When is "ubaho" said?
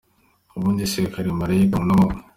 2.03-2.13